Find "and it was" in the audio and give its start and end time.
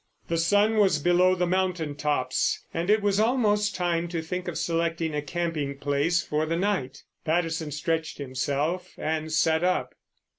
2.73-3.19